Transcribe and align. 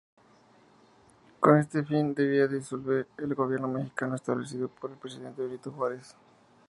Con 1.39 1.59
ese 1.59 1.83
fin, 1.83 2.15
debía 2.15 2.47
disolver 2.47 3.07
el 3.19 3.35
Gobierno 3.35 3.67
mexicano 3.67 4.15
establecido 4.15 4.67
por 4.67 4.89
el 4.89 4.97
Presidente 4.97 5.43
Benito 5.43 5.69
Juárez. 5.71 6.15